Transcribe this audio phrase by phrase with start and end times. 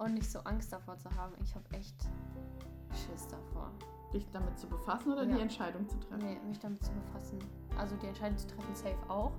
[0.00, 1.34] Und nicht so Angst davor zu haben.
[1.42, 1.94] Ich habe echt
[2.94, 3.70] Schiss davor.
[4.14, 5.36] Dich damit zu befassen oder Ja.
[5.36, 6.24] die Entscheidung zu treffen?
[6.26, 7.38] Nee, mich damit zu befassen.
[7.76, 9.32] Also die Entscheidung zu treffen, safe auch.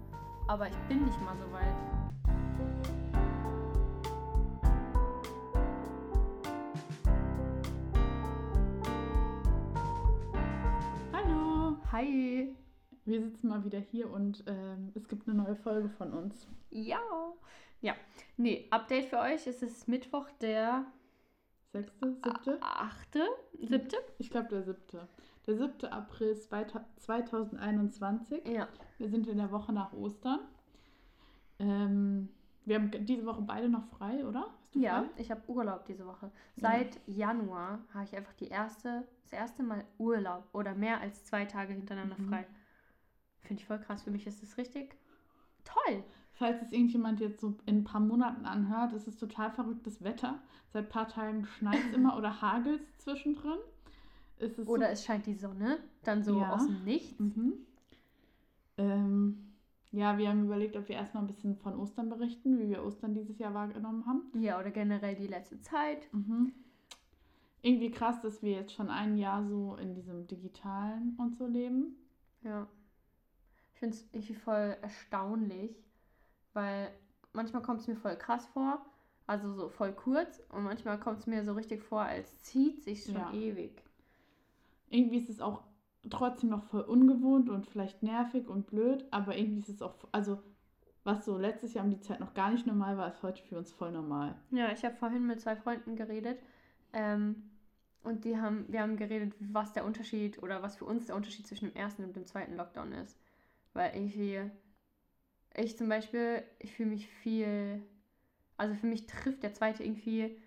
[0.47, 1.75] Aber ich bin nicht mal so weit.
[11.13, 11.77] Hallo!
[11.91, 12.55] Hi!
[13.05, 16.47] Wir sitzen mal wieder hier und ähm, es gibt eine neue Folge von uns.
[16.69, 16.99] Ja!
[17.81, 17.95] Ja.
[18.37, 19.45] Nee, Update für euch.
[19.47, 20.85] Es ist Mittwoch, der
[21.73, 22.57] Sechste, siebte?
[22.61, 23.27] achte,
[23.59, 23.97] siebte?
[24.17, 25.07] Ich glaube der siebte.
[25.47, 28.47] Der siebte April 2021.
[28.47, 28.67] Ja.
[28.97, 30.39] Wir sind in der Woche nach Ostern.
[31.59, 32.29] Ähm,
[32.65, 34.47] wir haben diese Woche beide noch frei, oder?
[34.73, 35.09] Ja, frei?
[35.17, 36.31] ich habe Urlaub diese Woche.
[36.55, 41.45] Seit Januar habe ich einfach die erste, das erste Mal Urlaub oder mehr als zwei
[41.45, 42.29] Tage hintereinander Mhm.
[42.29, 42.45] frei.
[43.41, 44.03] Finde ich voll krass.
[44.03, 44.95] Für mich ist das richtig
[45.63, 46.03] toll.
[46.41, 50.39] Falls es irgendjemand jetzt so in ein paar Monaten anhört, es ist total verrücktes Wetter.
[50.73, 53.59] Seit ein paar Tagen schneit es immer oder hagelt es zwischendrin.
[54.39, 56.53] Es Oder es scheint die Sonne, dann so Ja.
[56.55, 57.15] aus dem Nichts.
[57.19, 57.53] so, mhm.
[58.79, 59.53] ähm,
[59.91, 63.13] ja, wir haben überlegt, ob wir erstmal ein bisschen von Ostern berichten, wie wir Ostern
[63.13, 64.23] dieses Jahr wahrgenommen haben.
[64.41, 66.11] Ja, oder generell die letzte Zeit.
[66.11, 66.53] Mhm.
[67.61, 71.97] Irgendwie krass, dass wir jetzt schon ein Jahr so in diesem Digitalen und so leben.
[72.41, 72.67] Ja.
[73.75, 75.75] Ich finde es irgendwie voll erstaunlich,
[76.53, 76.91] weil
[77.33, 78.85] manchmal kommt es mir voll krass vor,
[79.27, 83.05] also so voll kurz, und manchmal kommt es mir so richtig vor, als zieht sich
[83.05, 83.31] schon Ja.
[83.33, 83.83] ewig.
[84.89, 85.63] Irgendwie ist es auch
[86.09, 90.41] trotzdem noch voll ungewohnt und vielleicht nervig und blöd, aber irgendwie ist es auch, also
[91.03, 93.57] was so letztes Jahr um die Zeit noch gar nicht normal war, ist heute für
[93.57, 94.35] uns voll normal.
[94.51, 96.39] Ja, ich habe vorhin mit zwei Freunden geredet.
[96.93, 97.43] Ähm,
[98.03, 101.47] und die haben, wir haben geredet, was der Unterschied oder was für uns der Unterschied
[101.47, 103.17] zwischen dem ersten und dem zweiten Lockdown ist.
[103.73, 104.41] Weil irgendwie,
[105.55, 107.81] ich zum Beispiel, ich fühle mich viel,
[108.57, 110.37] also für mich trifft der zweite irgendwie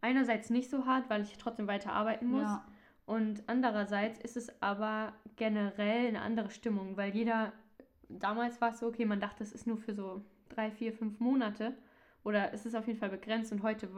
[0.00, 2.42] einerseits nicht so hart, weil ich trotzdem weiter arbeiten muss.
[2.42, 2.66] Ja,
[3.06, 7.52] Und andererseits ist es aber generell eine andere Stimmung, weil jeder,
[8.08, 11.18] damals war es so, okay, man dachte, es ist nur für so drei, vier, fünf
[11.20, 11.74] Monate
[12.24, 13.88] oder es ist auf jeden Fall begrenzt und heute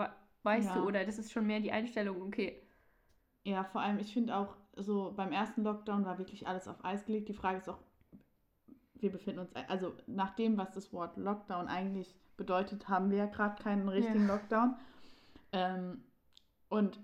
[0.43, 0.77] weißt Ja.
[0.77, 2.61] du, oder das ist schon mehr die Einstellung, okay,
[3.45, 7.05] ja, vor allem, ich finde auch, so beim ersten Lockdown war wirklich alles auf Eis
[7.05, 7.29] gelegt.
[7.29, 7.79] Die Frage ist auch,
[8.95, 13.27] wir befinden uns, also nach dem, was das Wort Lockdown eigentlich bedeutet, haben wir ja
[13.27, 14.77] gerade keinen richtigen Lockdown.
[15.53, 16.03] Ähm,
[16.69, 16.99] und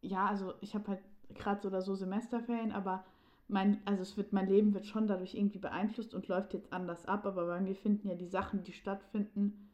[0.00, 1.02] ja, also ich habe halt
[1.34, 3.04] gerade so oder so Semesterferien, aber
[3.48, 7.06] mein, also es wird, mein Leben wird schon dadurch irgendwie beeinflusst und läuft jetzt anders
[7.06, 9.70] ab, aber bei mir finden ja die Sachen, die stattfinden,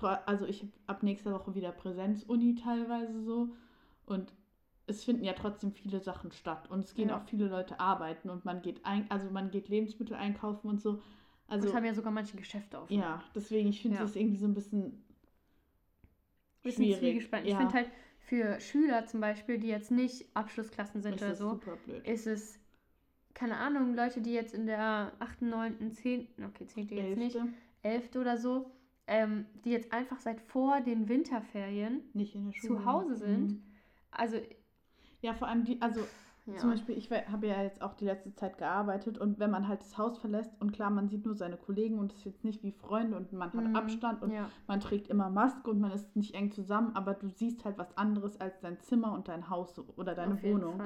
[0.00, 3.54] also ich habe ab nächster Woche wieder Präsenzuni teilweise so
[4.06, 4.32] und
[4.90, 7.18] es finden ja trotzdem viele Sachen statt und es gehen Ja.
[7.18, 11.00] auch viele Leute arbeiten und man geht ein, also man geht Lebensmittel einkaufen und so.
[11.48, 12.90] also es haben ja sogar manche Geschäfte auf.
[12.90, 14.04] ja, deswegen ich finde Ja.
[14.04, 15.02] es irgendwie so ein bisschen
[16.62, 16.98] bisschen schwierig.
[17.00, 17.46] zwiegespalten.
[17.48, 17.58] Ich Ja.
[17.60, 21.60] finde halt für Schüler zum Beispiel, die jetzt nicht Abschlussklassen sind ist oder das so,
[22.04, 22.58] ist es,
[23.34, 26.88] keine Ahnung, Leute, die jetzt in der 8., 9., 10., okay, 10.
[26.88, 27.52] jetzt nicht, Elfte,
[27.82, 28.16] 11.
[28.20, 28.70] oder so,
[29.06, 33.52] ähm, die jetzt einfach seit vor den Winterferien nicht zu Hause sind.
[33.52, 33.62] Mhm.
[34.10, 34.36] Also,
[35.22, 36.00] Ja, vor allem die, also
[36.46, 36.56] ja.
[36.56, 39.80] Zum Beispiel, ich habe ja jetzt auch die letzte Zeit gearbeitet und wenn man halt
[39.82, 42.62] das Haus verlässt und klar, man sieht nur seine Kollegen und es ist jetzt nicht
[42.64, 44.48] wie Freunde und man hat Mhm, Abstand und ja.
[44.66, 47.96] man trägt immer Maske und man ist nicht eng zusammen, aber du siehst halt was
[47.96, 50.80] anderes als dein Zimmer und dein Haus oder deine auf Wohnung.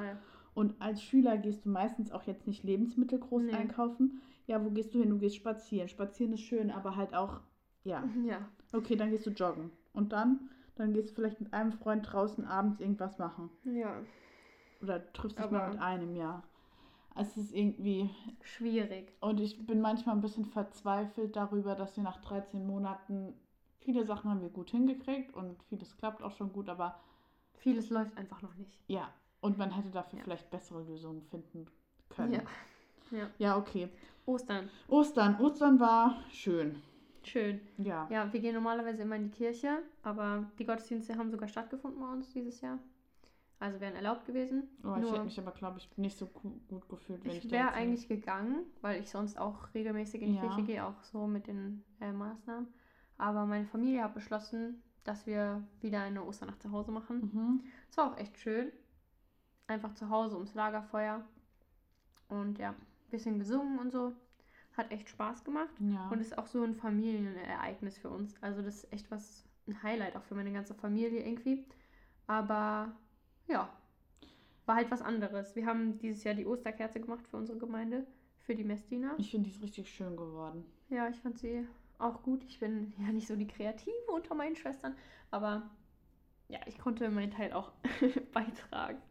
[0.53, 3.53] Und als Schüler gehst du meistens auch jetzt nicht Lebensmittel groß Nee.
[3.53, 4.21] einkaufen.
[4.47, 5.09] Ja, wo gehst du hin?
[5.09, 5.87] Du gehst spazieren.
[5.87, 7.39] Spazieren ist schön, aber halt auch,
[7.83, 8.37] ja, Ja,
[8.73, 9.71] okay, dann gehst du joggen.
[9.93, 13.49] Und dann, dann gehst du vielleicht mit einem Freund draußen abends irgendwas machen.
[13.63, 13.95] ja,
[14.81, 16.43] Oder triffst dich mal mit einem, ja.
[17.17, 18.09] Es ist irgendwie,
[18.41, 19.13] schwierig.
[19.21, 23.33] und ich bin manchmal ein bisschen verzweifelt darüber, dass wir nach 13 Monaten,
[23.79, 26.99] viele Sachen haben wir gut hingekriegt und vieles klappt auch schon gut, aber
[27.53, 28.79] Vieles läuft einfach noch nicht.
[28.87, 29.09] ja,
[29.39, 30.23] und man hätte dafür Ja.
[30.25, 31.67] vielleicht bessere Lösungen finden
[32.09, 32.33] können.
[32.33, 33.17] Ja.
[33.17, 33.29] ja.
[33.37, 33.87] ja, okay.
[34.25, 35.39] Ostern, Ostern.
[35.39, 36.81] Ostern war schön.
[37.23, 37.61] schön.
[37.77, 38.07] Ja.
[38.11, 42.11] Ja, wir gehen normalerweise immer in die Kirche, aber die Gottesdienste haben sogar stattgefunden bei
[42.11, 42.77] uns dieses Jahr.
[43.59, 44.63] Also wären erlaubt gewesen.
[44.83, 47.51] Oh, ich hätte mich aber, glaube ich, nicht so gu- gut gefühlt, wenn ich, Ich
[47.51, 50.41] wäre eigentlich gegangen, weil ich sonst auch regelmäßig in die Ja.
[50.41, 52.67] Kirche gehe, auch so mit den äh, Maßnahmen.
[53.17, 57.31] Aber meine Familie hat beschlossen, dass wir wieder eine Osternacht zu Hause machen.
[57.33, 57.63] Mhm.
[57.89, 58.71] Es war auch echt schön.
[59.67, 61.23] Einfach zu Hause ums Lagerfeuer.
[62.27, 62.75] Und ja, ein
[63.09, 64.13] bisschen gesungen und so.
[64.75, 65.73] Hat echt Spaß gemacht.
[65.79, 66.09] Ja.
[66.09, 68.35] Und ist auch so ein Familienereignis für uns.
[68.41, 71.65] Also das ist echt was, ein Highlight auch für meine ganze Familie irgendwie.
[72.27, 72.91] Aber
[73.47, 73.69] ja,
[74.65, 75.55] war halt was anderes.
[75.55, 78.05] Wir haben dieses Jahr die Osterkerze gemacht für unsere Gemeinde,
[78.39, 79.13] für die Messdiener.
[79.17, 80.65] ich finde, die ist richtig schön geworden.
[80.89, 82.43] Ja, ich fand sie auch gut.
[82.43, 84.95] Ich bin ja nicht so die Kreative unter meinen Schwestern,
[85.31, 85.69] aber
[86.47, 87.71] ja, ich konnte meinen Teil auch
[88.33, 89.01] beitragen.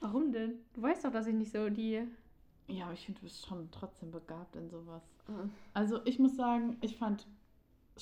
[0.00, 0.58] Warum denn?
[0.74, 2.06] Du weißt doch, dass ich nicht so die.
[2.68, 5.02] Ja, aber ich finde, du bist schon trotzdem begabt in sowas.
[5.74, 7.26] Also ich muss sagen, ich fand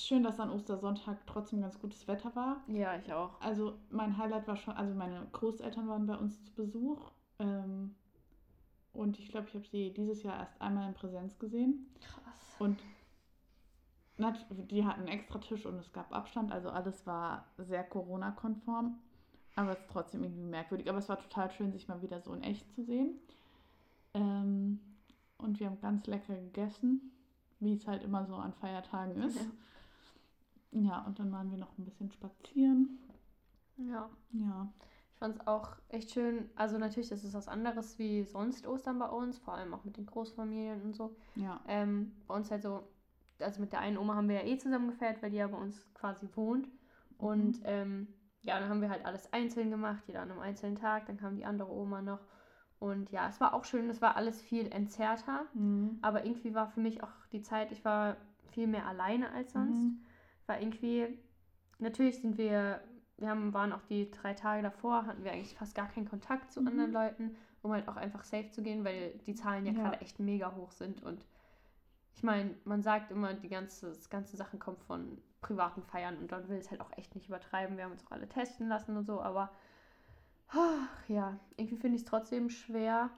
[0.05, 2.63] schön, dass an Ostersonntag trotzdem ganz gutes Wetter war.
[2.67, 3.39] Ja, ich auch.
[3.41, 7.11] Also mein Highlight war schon, also meine Großeltern waren bei uns zu Besuch.
[7.39, 7.95] Ähm,
[8.93, 11.87] und ich glaube, ich habe sie dieses Jahr erst einmal in Präsenz gesehen.
[12.01, 12.55] Krass.
[12.59, 12.77] Und
[14.69, 18.99] die hatten einen extra Tisch und es gab Abstand, also alles war sehr Corona-konform.
[19.55, 20.89] Aber es ist trotzdem irgendwie merkwürdig.
[20.89, 23.19] Aber es war total schön, sich mal wieder so in echt zu sehen.
[24.13, 24.79] Ähm,
[25.37, 27.11] und wir haben ganz lecker gegessen,
[27.59, 29.37] wie es halt immer so an Feiertagen ist.
[29.37, 29.45] Ja,
[30.71, 32.99] und dann waren wir noch ein bisschen spazieren.
[33.77, 34.09] Ja.
[34.31, 34.71] Ja.
[35.11, 36.49] Ich fand es auch echt schön.
[36.55, 39.97] Also natürlich ist es was anderes wie sonst Ostern bei uns, vor allem auch mit
[39.97, 41.15] den Großfamilien und so.
[41.35, 41.59] Ja.
[41.67, 42.87] Ähm, bei uns halt so,
[43.39, 45.57] also mit der einen Oma haben wir ja eh zusammen gefeiert, weil die ja bei
[45.57, 46.69] uns quasi wohnt.
[47.17, 48.07] Und ähm,
[48.43, 51.05] ja, dann haben wir halt alles einzeln gemacht, jeder an einem einzelnen Tag.
[51.07, 52.21] Dann kam die andere Oma noch.
[52.79, 55.45] Und ja, es war auch schön, es war alles viel entzerrter.
[55.53, 55.99] Mhm.
[56.01, 58.15] Aber irgendwie war für mich auch die Zeit, ich war
[58.51, 59.83] viel mehr alleine als sonst.
[59.83, 59.99] Mhm.
[60.49, 61.07] Weil irgendwie,
[61.79, 62.81] natürlich sind wir,
[63.17, 66.51] wir haben, waren auch die drei Tage davor, hatten wir eigentlich fast gar keinen Kontakt
[66.51, 66.67] zu Mhm.
[66.67, 69.83] anderen Leuten, um halt auch einfach safe zu gehen, weil die Zahlen ja, Ja.
[69.83, 71.03] gerade echt mega hoch sind.
[71.03, 71.25] Und
[72.15, 76.31] ich meine, man sagt immer, die ganze, das ganze Sachen kommt von privaten Feiern und
[76.31, 77.77] dort will es halt auch echt nicht übertreiben.
[77.77, 79.51] Wir haben uns auch alle testen lassen und so, aber
[80.49, 83.09] ach, ja, irgendwie finde ich es trotzdem schwer.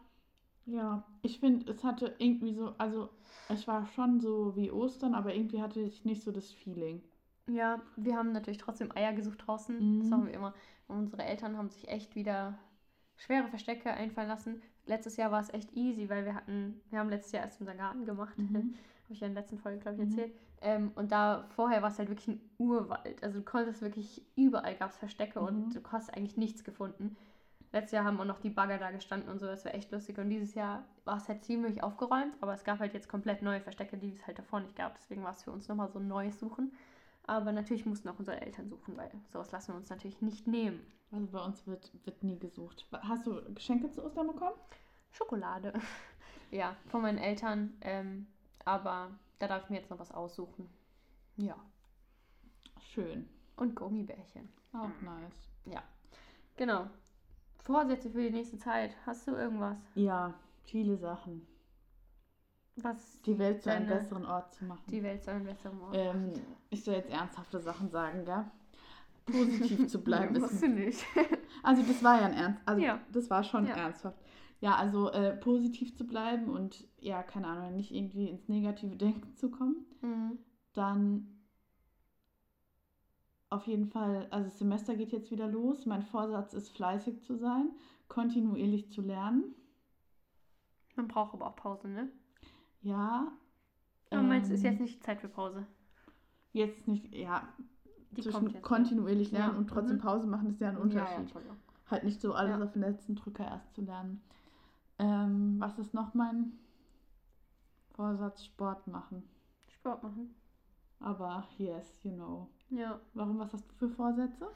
[0.65, 3.09] Ja, ich finde, es hatte irgendwie so, also
[3.47, 7.03] es war schon so wie Ostern, aber irgendwie hatte ich nicht so das Feeling.
[7.53, 9.99] Ja, wir haben natürlich trotzdem Eier gesucht draußen.
[9.99, 10.09] Das Mhm.
[10.09, 10.53] machen wir immer.
[10.87, 12.57] Und unsere Eltern haben sich echt wieder
[13.17, 14.61] schwere Verstecke einfallen lassen.
[14.85, 17.77] Letztes Jahr war es echt easy, weil wir hatten, wir haben letztes Jahr erst unseren
[17.77, 18.37] Garten gemacht.
[18.37, 18.45] Mhm.
[19.03, 20.09] Habe ich ja in der letzten Folge, glaube ich, Mhm.
[20.11, 20.33] erzählt.
[20.61, 23.21] Ähm, und da vorher war es halt wirklich ein Urwald.
[23.23, 25.45] Also du konntest wirklich, überall gab es Verstecke Mhm.
[25.47, 27.17] und du hast eigentlich nichts gefunden.
[27.73, 30.17] Letztes Jahr haben auch noch die Bagger da gestanden und so, das war echt lustig.
[30.17, 33.61] Und dieses Jahr war es halt ziemlich aufgeräumt, aber es gab halt jetzt komplett neue
[33.61, 34.95] Verstecke, die es halt davor nicht gab.
[34.95, 36.73] Deswegen war es für uns nochmal so ein neues Suchen.
[37.23, 40.81] Aber natürlich mussten auch unsere Eltern suchen, weil sowas lassen wir uns natürlich nicht nehmen.
[41.11, 42.87] Also bei uns wird, wird nie gesucht.
[42.91, 44.55] Hast du Geschenke zu Ostern bekommen?
[45.11, 45.73] Schokolade.
[46.51, 47.73] ja, von meinen Eltern.
[47.81, 48.27] Ähm,
[48.65, 50.69] aber da darf ich mir jetzt noch was aussuchen.
[51.37, 51.55] Ja.
[52.79, 53.27] Schön.
[53.57, 54.49] Und Gummibärchen.
[54.73, 55.05] Auch Mhm.
[55.05, 55.47] nice.
[56.57, 56.87] Genau.
[57.59, 58.95] Vorsätze für die nächste Zeit.
[59.05, 59.77] Hast du irgendwas?
[59.95, 60.33] Ja,
[60.63, 61.47] viele Sachen.
[62.77, 64.81] Was Die Welt zu einem besseren Ort zu machen.
[64.89, 66.33] die Welt soll ein besserer Ort Ähm,
[66.69, 68.45] ich soll jetzt ernsthafte Sachen sagen, gell?
[69.25, 70.33] Positiv zu bleiben.
[70.33, 71.05] Nee, ist musst du nicht.
[71.63, 72.99] Also das war ja ein Ernst, also Ja.
[73.11, 73.75] das war schon Ja.
[73.75, 74.17] ernsthaft.
[74.61, 79.35] Ja, also äh, positiv zu bleiben und ja, keine Ahnung, nicht irgendwie ins negative Denken
[79.35, 79.85] zu kommen.
[80.01, 80.39] Mhm.
[80.73, 81.37] Dann
[83.49, 85.85] auf jeden Fall, also das Semester geht jetzt wieder los.
[85.85, 87.69] Mein Vorsatz ist fleißig zu sein,
[88.07, 89.43] kontinuierlich zu lernen.
[90.95, 92.09] Man braucht aber auch Pause, ne?
[92.81, 93.31] Ja.
[94.11, 95.65] Aber meinst du, ist ähm, jetzt nicht Zeit für Pause?
[96.53, 97.47] jetzt nicht, ja,
[98.11, 100.01] Die zwischen kontinuierlich lernen Ja, und trotzdem mhm.
[100.01, 101.15] Pause machen ist ja ein Ja, Unterschied.
[101.15, 101.57] ja, Entschuldigung.
[101.89, 102.63] Halt nicht so alles Ja.
[102.65, 104.21] auf den letzten Drücker erst zu lernen.
[104.99, 106.53] Ähm, was ist noch mein
[107.95, 108.43] Vorsatz?
[108.45, 109.23] Sport machen.
[109.69, 110.35] Sport machen.
[110.99, 112.47] Aber yes, you know.
[112.69, 112.99] Ja.
[113.13, 114.47] Warum, was hast du für Vorsätze?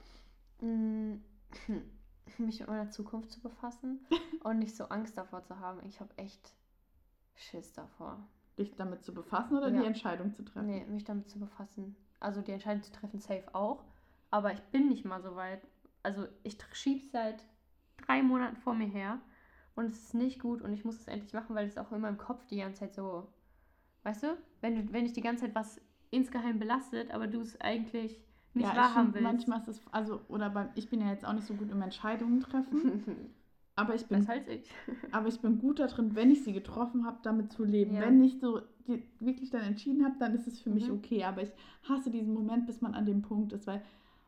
[0.62, 1.16] Mm,
[2.38, 4.00] Mich mit meiner Zukunft zu befassen
[4.44, 5.80] und nicht so Angst davor zu haben.
[5.86, 6.54] Ich habe echt
[7.36, 8.26] Schiss davor.
[8.58, 9.82] Dich damit zu befassen oder Ja.
[9.82, 10.68] die Entscheidung zu treffen?
[10.68, 11.96] Nee, mich damit zu befassen.
[12.20, 13.84] Also die Entscheidung zu treffen, safe auch.
[14.32, 15.62] Aber ich bin nicht mal so weit.
[16.04, 17.44] Also ich schieb's seit
[17.98, 19.20] drei Monaten vor mir her
[19.76, 22.02] und es ist nicht gut und ich muss es endlich machen, weil es auch in
[22.02, 23.28] meinem Kopf die ganze Zeit so,
[24.04, 27.60] weißt du, wenn du, wenn dich die ganze Zeit was insgeheim belastet, aber du es
[27.60, 28.20] eigentlich
[28.54, 29.24] nicht ja, ich wahrhaben willst.
[29.24, 31.82] manchmal ist es, also, oder beim, ich bin ja jetzt auch nicht so gut im
[31.82, 33.04] Entscheidungen treffen,
[33.76, 34.70] aber ich bin, als ich.
[35.12, 37.96] aber ich bin gut darin, wenn ich sie getroffen habe, damit zu leben.
[37.96, 38.02] Ja.
[38.02, 38.62] Wenn ich so
[39.20, 40.96] wirklich dann entschieden habe, dann ist es für mich Mhm.
[40.96, 41.52] okay, aber ich
[41.90, 43.82] hasse diesen Moment, bis man an dem Punkt ist, weil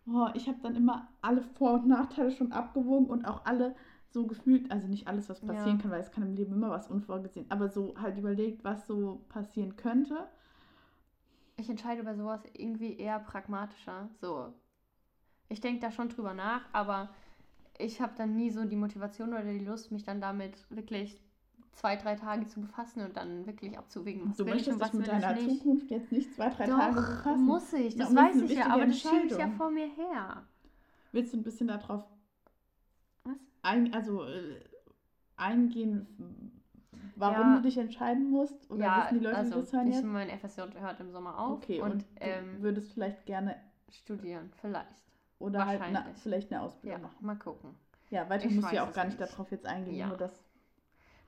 [0.07, 3.75] oh, ich habe dann immer alle Vor- und Nachteile schon abgewogen und auch alle
[4.09, 5.81] so gefühlt, also nicht alles, was passieren Ja.
[5.81, 9.25] kann, weil es kann im Leben immer was unvorgesehen, aber so halt überlegt, was so
[9.29, 10.27] passieren könnte.
[11.57, 14.09] Ich entscheide bei sowas irgendwie eher pragmatischer.
[14.21, 14.53] So.
[15.49, 17.09] Ich denke da schon drüber nach, aber
[17.79, 21.21] ich habe dann nie so die Motivation oder die Lust, mich dann damit wirklich
[21.73, 24.79] zwei, drei Tage zu befassen und dann wirklich abzuwägen, was Du will ich und möchtest
[24.79, 25.59] was mit will ich deiner nicht.
[25.59, 27.45] Zukunft jetzt nicht zwei, drei Tage Doch, befassen.
[27.45, 29.87] muss ich, Ja, das ist weiß ich ja, aber das schiebe ich ja vor mir
[29.87, 30.43] her.
[31.11, 32.03] Willst du ein bisschen darauf
[33.23, 33.37] Was?
[33.61, 34.59] ein, also, äh,
[35.35, 36.07] eingehen,
[37.15, 37.55] warum Ja.
[37.57, 38.69] du dich entscheiden musst?
[38.71, 40.05] Oder ja, wissen die Leute, also die das hören ich, jetzt?
[40.05, 43.55] mein FSJ hört im Sommer auf Okay, und, und, du ähm, würdest vielleicht gerne.
[43.89, 45.03] studieren, vielleicht.
[45.39, 46.21] Oder halt eine, Wahrscheinlich.
[46.21, 47.25] vielleicht eine Ausbildung Ja, machen.
[47.25, 47.75] mal gucken.
[48.09, 49.31] Ja, weiter Ich muss ich auch gar nicht nicht.
[49.31, 50.07] darauf jetzt eingehen, Ja.
[50.07, 50.43] nur das.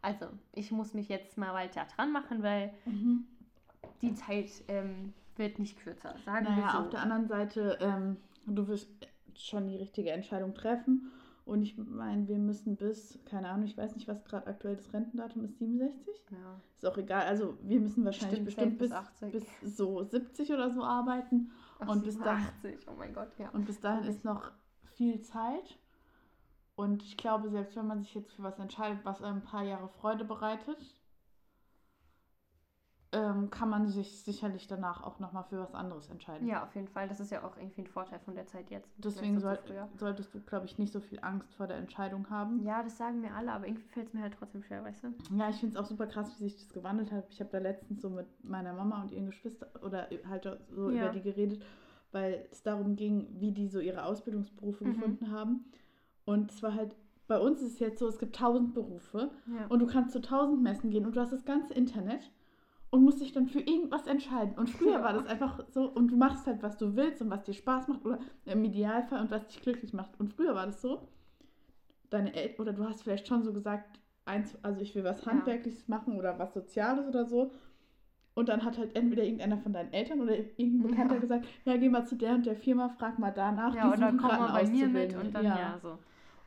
[0.02, 3.26] Also, ich muss mich jetzt mal weiter dran machen, weil Mhm.
[4.02, 6.16] die Zeit ähm, wird nicht kürzer.
[6.26, 6.78] Sagen wir Naja, so.
[6.80, 8.90] auf der anderen Seite, ähm, du wirst
[9.36, 11.12] schon die richtige Entscheidung treffen.
[11.50, 14.94] Und ich meine, wir müssen bis, keine Ahnung, ich weiß nicht, was gerade aktuell das
[14.94, 16.14] Rentendatum ist, 67?
[16.32, 16.62] ja.
[16.78, 17.26] Ist auch egal.
[17.26, 19.60] Also wir müssen wahrscheinlich Bestimmt bestimmt bis, bis 80.
[19.62, 21.52] bis so 70 oder so arbeiten.
[21.80, 23.50] Ach, und bis dahin- 87, oh mein Gott, ja.
[23.50, 24.52] Und bis dahin ist noch
[24.94, 25.78] viel Zeit.
[26.76, 29.64] Und ich glaube, selbst wenn man sich jetzt für was entscheidet, was einem ein paar
[29.64, 30.78] Jahre Freude bereitet,
[33.12, 36.48] ähm, kann man sich sicherlich danach auch nochmal für was anderes entscheiden.
[36.48, 37.08] Ja, auf jeden Fall.
[37.08, 38.88] Das ist ja auch irgendwie ein Vorteil von der Zeit jetzt.
[38.98, 39.58] Deswegen soll,
[39.98, 42.62] solltest du, glaube ich, nicht so viel Angst vor der Entscheidung haben.
[42.64, 45.08] Ja, das sagen mir alle, aber irgendwie fällt es mir halt trotzdem schwer, weißt du?
[45.36, 47.26] Ja, ich finde es auch super krass, wie sich das gewandelt hat.
[47.32, 51.06] Ich habe da letztens so mit meiner Mama und ihren Geschwistern oder halt so Ja.
[51.06, 51.64] über die geredet,
[52.12, 54.94] weil es darum ging, wie die so ihre Ausbildungsberufe Mhm.
[54.94, 55.66] gefunden haben.
[56.26, 56.96] Und es war halt,
[57.28, 59.66] bei uns ist es jetzt so, es gibt tausend Berufe Ja.
[59.68, 62.32] und du kannst zu tausend Messen gehen und du hast das ganze Internet
[62.92, 64.56] und musst dich dann für irgendwas entscheiden.
[64.56, 65.04] Und früher Ja.
[65.04, 67.88] war das einfach so, und du machst halt, was du willst und was dir Spaß
[67.88, 70.20] macht oder im Idealfall und was dich glücklich macht.
[70.20, 71.08] Und früher war das so,
[72.10, 75.32] deine Eltern, oder du hast vielleicht schon so gesagt, eins, also ich will was Ja.
[75.32, 77.52] Handwerkliches machen oder was Soziales oder so.
[78.36, 81.22] Und dann hat halt entweder irgendeiner von deinen Eltern oder irgendein Bekannter Ja.
[81.22, 83.76] gesagt, ja, geh mal zu der und der Firma, frag mal danach.
[83.76, 86.00] ja, oder suchen komm mal bei mir mit und dann ja, so.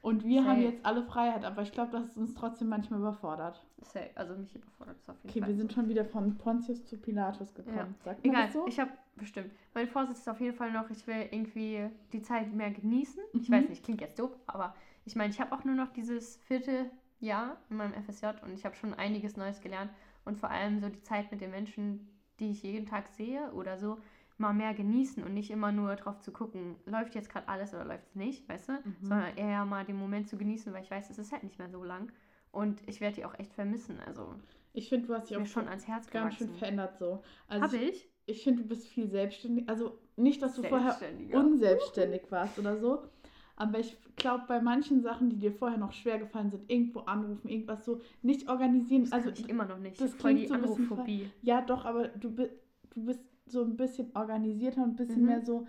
[0.02, 0.62] Und wir haben Safe.
[0.62, 3.64] jetzt alle Freiheit, aber ich glaube, das ist uns trotzdem manchmal überfordert.
[3.82, 4.10] Safe.
[4.16, 5.48] Also mich überfordert das auf jeden Okay, Fall.
[5.48, 7.94] wir sind schon wieder von Pontius zu Pilatus gekommen.
[8.00, 8.04] Ja.
[8.04, 8.66] Sagt man Egal, das so?
[8.66, 9.52] ich habe bestimmt.
[9.74, 13.22] Mein Vorsitz ist auf jeden Fall noch, ich will irgendwie die Zeit mehr genießen.
[13.34, 13.54] Ich Mhm.
[13.54, 16.90] weiß nicht, klingt jetzt doof, aber ich meine, ich habe auch nur noch dieses vierte
[17.20, 19.90] Jahr in meinem FSJ und ich habe schon einiges Neues gelernt
[20.24, 22.08] und vor allem so die Zeit mit den Menschen,
[22.40, 23.98] die ich jeden Tag sehe oder so,
[24.42, 27.86] mal mehr genießen und nicht immer nur drauf zu gucken, läuft jetzt gerade alles oder
[27.86, 28.72] läuft es nicht, weißt du?
[28.72, 28.96] Mhm.
[29.00, 31.70] Sondern eher mal den Moment zu genießen, weil ich weiß, es ist halt nicht mehr
[31.70, 32.12] so lang
[32.50, 33.98] und ich werde die auch echt vermissen.
[34.06, 34.34] Also
[34.74, 37.22] Ich finde, du hast dich auch schon ans Herz ganz schön verändert so.
[37.48, 38.08] Also Habe ich?
[38.26, 39.68] ich finde, du bist viel selbstständig.
[39.68, 40.96] Also nicht, dass du vorher
[41.32, 43.02] unselbstständig warst oder so.
[43.56, 47.48] Aber ich glaube, bei manchen Sachen, die dir vorher noch schwer gefallen sind, irgendwo anrufen,
[47.48, 49.04] irgendwas so, nicht organisieren.
[49.04, 50.00] Das also ich immer noch nicht.
[50.00, 51.30] das voll klingt die so ein bisschen.
[51.42, 55.26] Ja, doch, aber du, du bist so ein bisschen organisierter und ein bisschen Mhm.
[55.26, 55.64] mehr so,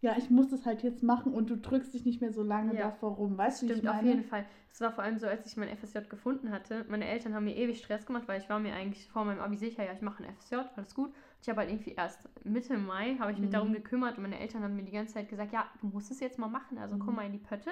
[0.00, 2.74] ja, ich muss das halt jetzt machen und du drückst dich nicht mehr so lange
[2.74, 2.76] Ja.
[2.76, 3.38] davor rum.
[3.38, 4.10] Weißt du, wie ich Stimmt, auf meine?
[4.10, 4.44] jeden Fall.
[4.72, 6.84] Es war vor allem so, als ich mein FSJ gefunden hatte.
[6.88, 9.56] Meine Eltern haben mir ewig Stress gemacht, weil ich war mir eigentlich vor meinem Abi
[9.56, 11.12] sicher, ja, ich mache ein FSJ, alles gut.
[11.42, 13.50] Ich habe halt irgendwie erst Mitte Mai, habe ich mich Mhm.
[13.50, 16.20] darum gekümmert und meine Eltern haben mir die ganze Zeit gesagt, ja, du musst es
[16.20, 17.16] jetzt mal machen, also komm Mhm.
[17.16, 17.70] mal in die Pötte.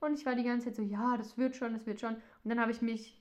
[0.00, 2.14] Und ich war die ganze Zeit so, ja, das wird schon, das wird schon.
[2.14, 3.20] Und dann habe ich mich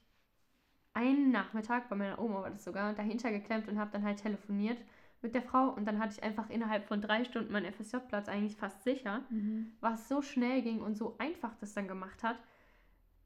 [0.93, 4.83] einen Nachmittag, bei meiner Oma war das sogar, dahinter geklemmt und habe dann halt telefoniert
[5.21, 8.55] mit der Frau und dann hatte ich einfach innerhalb von drei Stunden meinen FSJ-Platz eigentlich
[8.55, 9.74] fast sicher Mhm.
[9.79, 12.38] was so schnell ging und so einfach das dann gemacht hat.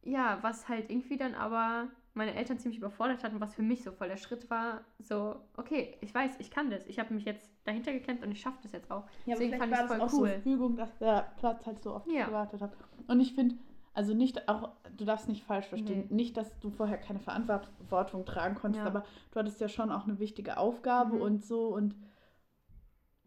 [0.03, 3.91] Ja, was halt irgendwie dann aber meine Eltern ziemlich überfordert hatten, was für mich so
[3.91, 6.85] voll der Schritt war, so, okay, ich weiß, ich kann das.
[6.87, 9.05] Ich habe mich jetzt dahinter geklemmt und ich schaffe das jetzt auch.
[9.25, 10.35] Ja, Deswegen fand ich es das voll auch cool.
[10.37, 12.25] so Fügung, dass der Platz halt so oft Ja.
[12.25, 12.71] gewartet hat.
[13.07, 13.55] Und ich finde,
[13.93, 16.15] also nicht auch, du darfst nicht falsch verstehen, Nee.
[16.15, 18.87] nicht, dass du vorher keine Verantwortung tragen konntest, Ja.
[18.89, 21.21] aber du hattest ja schon auch eine wichtige Aufgabe Mhm.
[21.21, 21.95] und so und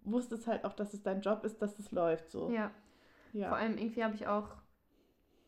[0.04, 2.50] wusstest halt auch, dass es dein Job ist, dass es läuft so.
[2.50, 2.70] Ja,
[3.32, 3.48] Ja.
[3.48, 4.48] vor allem irgendwie habe ich auch,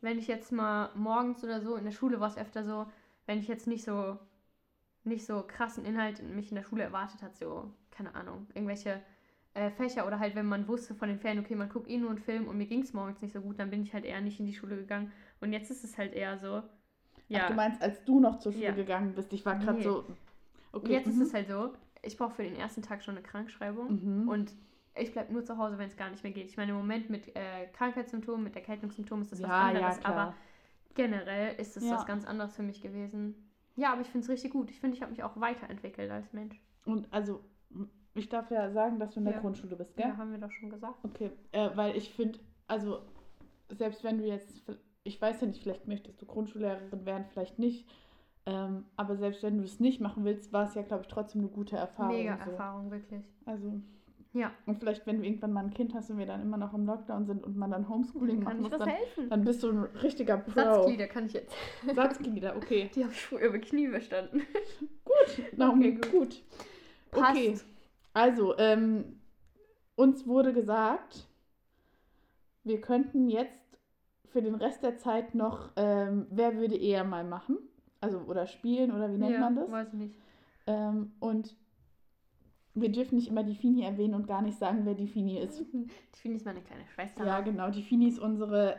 [0.01, 2.85] wenn ich jetzt mal morgens oder so, in der Schule war es öfter so,
[3.25, 4.17] wenn ich jetzt nicht so,
[5.03, 9.01] nicht so krassen Inhalt in mich in der Schule erwartet hat, so, keine Ahnung, irgendwelche
[9.57, 12.09] äh, Fächer oder halt, wenn man wusste von den Ferien, okay, man guckt eh nur
[12.09, 14.21] einen Film und mir ging es morgens nicht so gut, dann bin ich halt eher
[14.21, 15.11] nicht in die Schule gegangen.
[15.41, 16.61] Und jetzt ist es halt eher so,
[17.27, 18.71] ja, Ach, du meinst, als du noch zur Schule Ja.
[18.71, 19.83] gegangen bist, ich war gerade Nee.
[19.83, 20.05] so.
[20.71, 20.93] Okay.
[20.93, 21.21] jetzt ist mhm.
[21.23, 21.73] es halt so,
[22.03, 24.21] ich brauche für den ersten Tag schon eine Krankschreibung.
[24.21, 24.29] Mhm.
[24.29, 24.53] Und
[24.95, 26.47] ich bleibe nur zu Hause, wenn es gar nicht mehr geht.
[26.47, 29.99] Ich meine, im Moment mit äh, Krankheitssymptomen, mit Erkältungssymptomen ist das was ja, ja, anderes.
[29.99, 30.13] klar.
[30.13, 30.33] aber
[30.95, 31.95] generell ist es Ja.
[31.95, 33.35] was ganz anderes für mich gewesen.
[33.75, 34.71] Ja, aber ich finde es richtig gut.
[34.71, 36.59] Ich finde, ich habe mich auch weiterentwickelt als Mensch.
[36.85, 37.43] Und also,
[38.17, 39.39] ich darf ja sagen, dass du in der Ja.
[39.41, 40.07] Grundschule bist, gell?
[40.07, 40.95] Ja, haben wir doch schon gesagt.
[41.03, 42.99] Okay, äh, weil ich finde, also
[43.69, 44.63] selbst wenn du jetzt,
[45.03, 47.87] ich weiß ja nicht, vielleicht möchtest du Grundschullehrerin werden, vielleicht nicht,
[48.45, 51.41] ähm, aber selbst wenn du es nicht machen willst, war es ja, glaube ich, trotzdem
[51.41, 52.15] eine gute Erfahrung.
[52.15, 52.51] Mega so.
[52.51, 53.25] Erfahrung, wirklich.
[53.45, 53.73] Also,
[54.33, 56.73] Ja, und vielleicht, wenn du irgendwann mal ein Kind hast und wir dann immer noch
[56.73, 58.89] im Lockdown sind und man dann Homeschooling machen muss, dann,
[59.29, 60.51] dann bist du ein richtiger Pro.
[60.51, 61.53] Satzglieder kann ich jetzt.
[61.95, 62.89] Satzglieder, okay.
[62.95, 64.43] Die habe ich früher über Knie bestanden.
[65.55, 66.11] Naomi, Okay, gut.
[66.11, 66.43] gut.
[67.11, 67.65] Okay, Passt.
[68.17, 69.19] Also, ähm,
[69.95, 71.27] uns wurde gesagt,
[72.63, 73.79] wir könnten jetzt
[74.25, 77.59] für den Rest der Zeit noch ähm, Wer würde eher mal machen?
[78.01, 79.69] Also, oder spielen, oder wie nennt ja, man das?
[79.69, 80.15] Weiß ich nicht.
[80.65, 81.55] Ähm, und
[82.73, 85.59] wir dürfen nicht immer die Fini erwähnen und gar nicht sagen, wer die Fini ist.
[85.73, 87.23] Die Fini ist meine kleine Schwester.
[87.23, 87.69] Ja, genau.
[87.69, 88.77] Die Fini ist unsere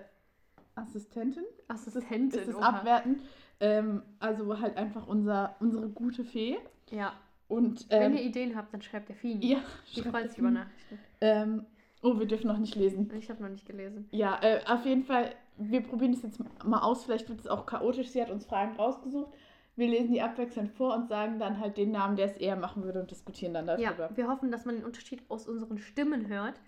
[0.75, 1.45] Assistentin.
[1.69, 2.41] Assistentin.
[2.41, 2.71] Ist das oha.
[2.71, 3.21] abwerten?
[3.61, 6.59] Ähm, also halt einfach unser, unsere gute Fee.
[6.91, 7.13] Ja.
[7.49, 9.53] Und Wenn ähm, ihr Ideen habt, dann schreibt der Fini.
[9.53, 9.59] ja,
[9.97, 10.51] Die freut sich über.
[10.51, 10.99] Nachrichten.
[11.21, 11.67] Ähm,
[12.03, 13.11] oh, wir dürfen noch nicht lesen.
[13.19, 14.07] Ich habe noch nicht gelesen.
[14.11, 17.05] Ja, äh, auf jeden Fall, wir probieren es jetzt mal aus.
[17.05, 18.11] Vielleicht wird es auch chaotisch.
[18.11, 19.33] Sie hat uns Fragen rausgesucht.
[19.77, 22.83] Wir lesen die abwechselnd vor und sagen dann halt den Namen, der es eher machen
[22.83, 23.83] würde und diskutieren dann darüber.
[24.11, 26.61] Ja, wir hoffen, dass man den Unterschied aus unseren Stimmen hört.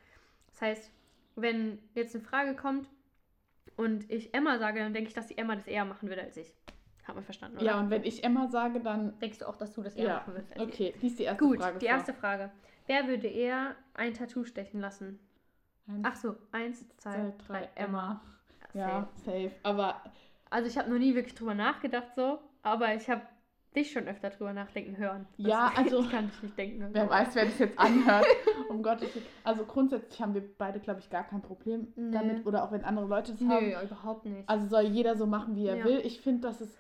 [0.47, 0.91] Das heißt,
[1.35, 2.89] wenn jetzt eine Frage kommt
[3.77, 6.37] und ich Emma sage, dann denke ich, dass die Emma das eher machen würde als
[6.37, 6.53] ich.
[7.05, 7.67] Hat man verstanden, oder?
[7.67, 9.19] Ja, und wenn ich Emma sage, dann.
[9.21, 11.29] Denkst du auch, dass du das eher Ja, machen als okay, die ist die ich?
[11.29, 11.79] erste Gut, Frage.
[11.79, 11.95] die vor.
[11.97, 12.51] erste Frage.
[12.87, 15.19] Wer würde eher ein Tattoo stechen lassen?
[15.89, 18.21] Eins, Ach so, eins, zwei, drei, Emma.
[18.75, 19.49] Ja, Safe.
[19.49, 19.51] safe.
[19.65, 20.03] Aber
[20.51, 23.23] Also ich habe noch nie wirklich drüber nachgedacht so, aber ich habe
[23.75, 25.27] dich schon öfter drüber nachdenken hören.
[25.39, 26.89] Das Ja, also- kann ich nicht denken.
[26.93, 28.27] wer weiß, wer das jetzt anhört.
[28.69, 29.27] um Gottes Willen.
[29.45, 32.11] Also grundsätzlich haben wir beide, glaube ich, gar kein Problem Nee.
[32.13, 32.47] damit.
[32.47, 33.87] Oder auch wenn andere Leute das Nö, haben.
[33.87, 34.49] überhaupt nicht.
[34.49, 35.85] Also soll jeder so machen, wie er Ja.
[35.85, 36.01] will.
[36.05, 36.77] Ich finde, dass es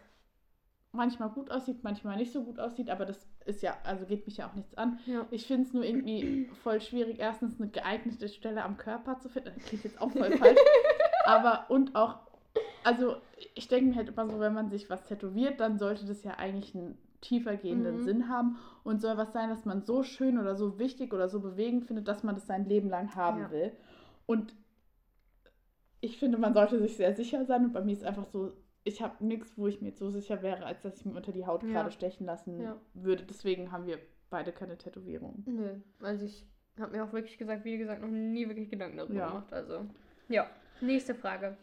[0.92, 4.38] manchmal gut aussieht, manchmal nicht so gut aussieht, aber das ist ja, also geht mich
[4.38, 4.98] ja auch nichts an.
[5.06, 5.26] ja.
[5.30, 9.52] Ich finde es nur irgendwie voll schwierig, erstens eine geeignete Stelle am Körper zu finden.
[9.54, 10.58] Das klingt jetzt auch voll falsch.
[11.24, 12.18] Aber und auch,
[12.82, 13.16] also
[13.54, 16.32] ich denke mir halt immer so, wenn man sich was tätowiert, dann sollte das ja
[16.38, 18.02] eigentlich einen tiefer gehenden Mhm.
[18.02, 21.40] Sinn haben und soll was sein, das man so schön oder so wichtig oder so
[21.40, 23.50] bewegend findet, dass man das sein Leben lang haben Ja.
[23.50, 23.72] will.
[24.26, 24.54] Und
[26.00, 28.52] ich finde, man sollte sich sehr sicher sein und bei mir ist einfach so,
[28.84, 31.32] ich habe nichts, wo ich mir jetzt so sicher wäre, als dass ich mir unter
[31.32, 31.68] die Haut Ja.
[31.70, 32.80] gerade stechen lassen Ja.
[32.94, 33.24] würde.
[33.24, 33.98] Deswegen haben wir
[34.30, 35.42] beide keine Tätowierung.
[35.46, 36.46] Nö, also ich
[36.78, 39.28] habe mir auch wirklich gesagt, wie gesagt, noch nie wirklich Gedanken darüber Ja.
[39.28, 39.52] gemacht.
[39.52, 39.86] Also,
[40.28, 40.48] ja.
[40.80, 41.56] Nächste Frage.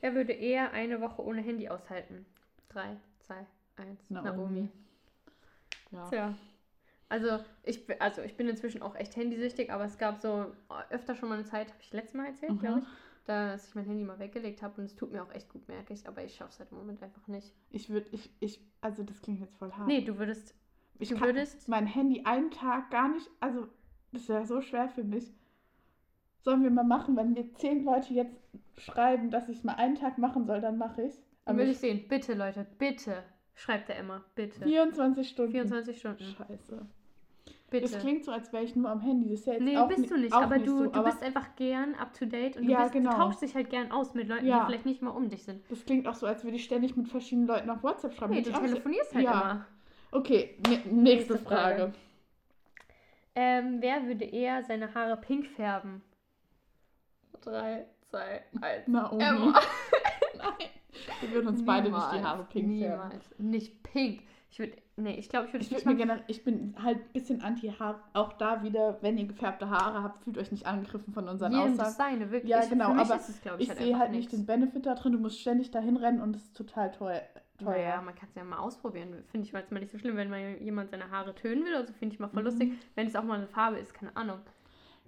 [0.00, 2.26] Wer würde eher eine Woche ohne Handy aushalten?
[2.68, 4.10] Drei, zwei, eins.
[4.10, 4.28] Naomi.
[4.36, 4.68] Naomi.
[5.92, 6.08] Ja.
[6.08, 6.34] Tja.
[7.08, 10.46] Also ich, bin- also ich bin inzwischen auch echt handysüchtig, aber es gab so
[10.90, 12.58] öfter schon mal eine Zeit, habe ich letztes Mal erzählt, Mhm.
[12.58, 12.86] glaube ich,
[13.24, 15.92] dass ich mein Handy mal weggelegt habe und es tut mir auch echt gut, merke
[15.94, 17.54] ich, aber ich schaffe es halt im Moment einfach nicht.
[17.70, 19.86] Ich würde, ich, ich, also das klingt jetzt voll hart.
[19.86, 20.54] Nee, du würdest,
[20.98, 23.68] ich du würdest, mein Handy einen Tag gar nicht, also
[24.12, 25.32] das wäre so schwer für mich.
[26.40, 28.36] Sollen wir mal machen, wenn mir zehn Leute jetzt
[28.76, 31.22] schreiben, dass ich es mal einen Tag machen soll, dann mache ich es.
[31.46, 32.06] dann will ich sehen.
[32.06, 33.22] Bitte, Leute, bitte,
[33.54, 34.62] schreibt der Emma, bitte.
[34.62, 35.52] 24 Stunden.
[35.52, 36.86] 24 Stunden, Scheiße.
[37.70, 37.90] Bitte.
[37.90, 39.30] Das klingt so, als wäre ich nur am Handy.
[39.30, 41.22] Das ist ja jetzt Nee, auch bist du nicht, aber du, so, du aber bist
[41.22, 43.10] einfach gern up to date und Ja, du, bist, genau.
[43.10, 44.60] du tauschst dich halt gern aus mit Leuten, Ja.
[44.60, 45.62] die vielleicht nicht mal um dich sind.
[45.70, 48.34] Das klingt auch so, als würde ich ständig mit verschiedenen Leuten auf WhatsApp schreiben.
[48.34, 49.32] Nee, du ich auch so- telefonierst halt Ja.
[49.40, 49.66] immer.
[50.12, 51.76] Okay, ne- nächste Nächste Frage.
[51.76, 51.92] Frage.
[53.36, 56.02] Ähm, wer würde eher seine Haare pink färben?
[57.40, 58.86] Drei, zwei, eins.
[58.86, 59.22] Naomi.
[59.22, 59.60] Emma.
[60.36, 60.68] Nein.
[61.20, 63.08] Wir würden uns beide nicht die Haare pink färben.
[63.08, 63.34] Niemals.
[63.38, 64.22] Nicht pink.
[64.54, 67.12] Ich würde, nee, ich glaube, ich würde Ich, nicht würd mir ich bin halt ein
[67.12, 67.98] bisschen anti-Haar.
[68.12, 71.76] Auch da wieder, wenn ihr gefärbte Haare habt, fühlt euch nicht angegriffen von unseren Jedem
[71.76, 72.18] das Aussagen.
[72.20, 72.52] seine, wirklich.
[72.52, 74.32] Ja, Ich- genau, aber ist es, ich, Ich halt sehe halt nicht nix.
[74.32, 75.10] den Benefit da drin.
[75.10, 77.22] Du musst ständig dahin rennen und es ist total teuer.
[77.58, 77.70] teuer.
[77.72, 79.24] Naja, man kann es ja mal ausprobieren.
[79.32, 81.74] Finde ich mal jetzt mal nicht so schlimm, wenn mal jemand seine Haare tönen will.
[81.74, 82.46] Also finde ich mal voll Mhm.
[82.46, 82.72] lustig.
[82.94, 84.38] Wenn es auch mal eine Farbe ist, keine Ahnung.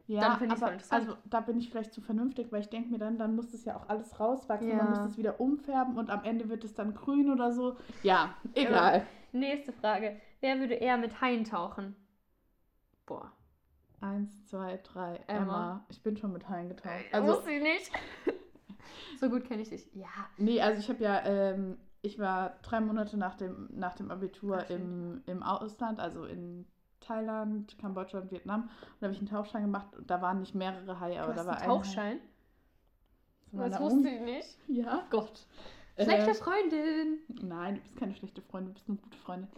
[0.09, 1.09] Ja, Dann finde aber voll interessant.
[1.09, 3.65] also da bin ich vielleicht zu vernünftig, weil ich denke mir dann, dann muss es
[3.65, 4.77] ja auch alles rauswachsen, Ja.
[4.77, 7.77] man muss es wieder umfärben und am Ende wird es dann grün oder so.
[8.05, 9.05] Ja, egal.
[9.33, 10.21] Nächste Frage.
[10.41, 11.97] Wer würde eher mit Haien tauchen?
[13.05, 13.33] Boah.
[14.01, 15.43] Eins, zwei, drei, Emma.
[15.43, 15.87] Emma.
[15.89, 16.93] Ich bin schon mit Haien getaucht.
[17.13, 17.91] Also, Also, Muss ich nicht.
[19.21, 19.89] so gut kenne ich dich.
[19.95, 20.07] Ja.
[20.37, 24.59] nee, also ich habe ja, ähm, ich war drei Monate nach dem, nach dem Abitur
[24.65, 26.67] Ach, im, im Ausland, also in
[27.07, 28.63] Thailand, Kambodscha und Vietnam.
[28.63, 31.47] Und da habe ich einen Tauchschein gemacht und da waren nicht mehrere Haie, aber da
[31.47, 31.65] war ein.
[31.67, 32.19] Tauchschein?
[33.53, 33.95] Das Naomi.
[33.95, 34.59] wusste ich nicht.
[34.69, 35.07] Ja.
[35.11, 35.47] Gott.
[35.97, 37.19] Äh, Schlechte Freundin.
[37.43, 39.49] Nein, du bist keine schlechte Freundin, du bist eine gute Freundin.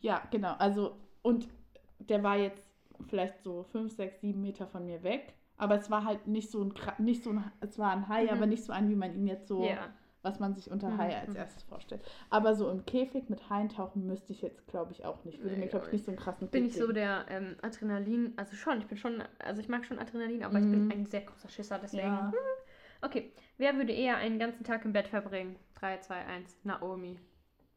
[0.00, 0.54] Ja, genau.
[0.58, 1.48] Also, und
[1.98, 2.64] der war jetzt
[3.08, 5.34] vielleicht so 5, 6, 7 Meter von mir weg.
[5.56, 8.30] Aber es war halt nicht so ein, nicht so ein, es war ein Hai, Mhm.
[8.30, 9.88] aber nicht so ein, wie man ihn jetzt so, Ja.
[10.22, 11.36] Was man sich unter Mhm, Hai als mhm.
[11.36, 12.02] erstes vorstellt.
[12.30, 15.40] Aber so im Käfig mit Haien tauchen müsste ich jetzt, glaube ich, auch nicht.
[15.42, 17.56] Würde Nee, mir, glaube ich, nicht so einen krassen Bin Kick ich so der ähm,
[17.62, 20.88] Adrenalin, also schon, ich bin schon, also ich mag schon Adrenalin, aber ich Mhm.
[20.88, 22.02] bin ein sehr großer Schisser, deswegen.
[22.04, 22.32] Ja.
[23.00, 25.56] Okay, wer würde eher einen ganzen Tag im Bett verbringen?
[25.76, 27.18] 3, 2, 1, Naomi.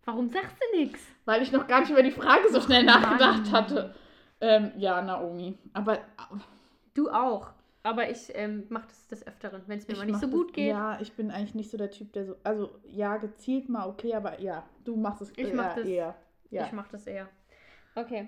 [0.03, 0.99] Warum sagst du nichts?
[1.25, 3.01] Weil ich noch gar nicht über die Frage so schnell Mann.
[3.01, 3.93] nachgedacht hatte.
[4.41, 5.59] Ähm, ja, Naomi.
[5.73, 5.99] Aber
[6.95, 7.51] Du auch.
[7.83, 10.35] Aber ich ähm, mache das des Öfteren, wenn es mir Ich mal nicht so das-
[10.35, 10.69] gut geht.
[10.69, 12.35] Ja, ich bin eigentlich nicht so der Typ, der so.
[12.43, 16.15] Also, ja, gezielt mal okay, aber ja, du machst es Ich eher, mach das- eher.
[16.51, 16.65] Ja.
[16.65, 17.27] Ich mache das eher.
[17.95, 18.27] Okay.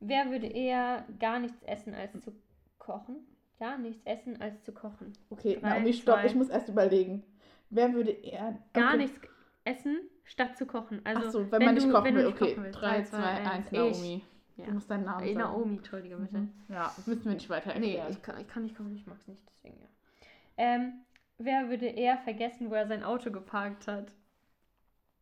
[0.00, 2.32] Wer würde eher gar nichts essen als zu
[2.78, 3.16] kochen?
[3.58, 5.12] Gar nichts essen als zu kochen.
[5.30, 6.26] okay, Drei, Naomi, stopp, zwei.
[6.26, 7.22] ich muss erst überlegen.
[7.70, 8.58] Wer würde eher.
[8.72, 8.96] Gar okay.
[8.98, 9.20] nichts
[9.64, 11.00] essen statt zu kochen.
[11.04, 12.50] Also, Ach so, wenn, man nicht du- kochen wenn du will, nicht okay.
[12.54, 12.80] kochen willst.
[12.80, 14.22] 3, 2, 1, Naomi.
[14.56, 14.66] Ja.
[14.66, 15.38] Du musst deinen Namen sagen.
[15.38, 16.38] Naomi, entschuldige bitte.
[16.38, 16.52] Mhm.
[16.68, 18.12] Ja, das müssen wir nicht weiter Nee, erklären.
[18.12, 19.86] ich kann, ich kann nicht kommen, ich mag's nicht, deswegen ja.
[20.56, 20.92] Ähm,
[21.38, 24.12] wer würde eher vergessen, wo er sein Auto geparkt hat?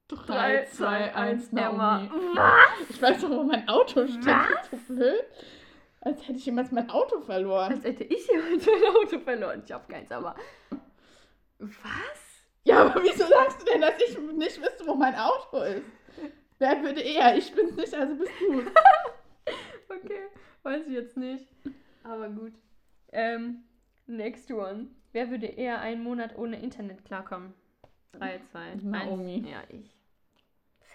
[0.08, 2.02] 3, 2, 1, Emma.
[2.02, 2.10] Naomi.
[2.36, 2.90] Was?
[2.90, 4.26] Ich weiß doch, wo mein Auto steht.
[4.26, 5.14] Was?
[6.02, 7.72] Als hätte ich jemals mein Auto verloren.
[7.72, 9.62] Als hätte ich jemand mein Auto verloren.
[9.64, 10.34] Ich hab keins, aber.
[11.58, 12.42] Was?
[12.64, 15.82] Ja, aber wieso sagst du denn, dass ich nicht wüsste, wo mein Auto ist?
[16.58, 17.36] Wer würde eher?
[17.36, 18.52] Ich bin's nicht, also bist du.
[19.96, 20.22] Okay,
[20.62, 21.46] weiß ich jetzt nicht.
[22.04, 22.52] Aber gut.
[23.12, 23.64] Ähm,
[24.06, 24.88] next one.
[25.12, 27.52] Wer würde eher einen Monat ohne Internet klarkommen?
[28.12, 29.34] 3, 2, Naomi.
[29.44, 29.48] 1.
[29.50, 29.96] Ja, ich.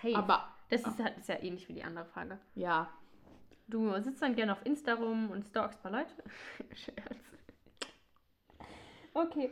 [0.01, 0.15] Safe.
[0.15, 2.39] Aber das ist, ja- ist ja ähnlich wie die andere Frage.
[2.55, 2.89] ja,
[3.69, 6.13] Du sitzt dann gerne auf Insta rum und stalkst ein paar Leute.
[6.73, 7.17] Scherz.
[9.13, 9.51] Okay.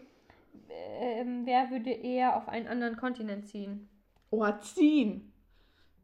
[0.69, 3.89] Ähm, wer würde eher auf einen anderen Kontinent ziehen?
[4.31, 5.33] oh, ziehen.